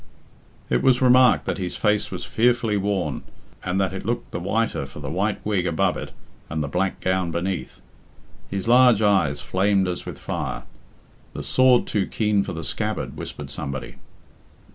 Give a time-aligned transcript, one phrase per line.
[0.67, 3.21] It was remarked that his face was fearfully worn,
[3.63, 6.11] and that it looked the whiter for the white wig above it
[6.49, 7.83] and the black gown beneath.
[8.49, 10.63] His large eyes flamed as with fire.
[11.33, 13.97] "The sword too keen for the scabbard," whispered somebody.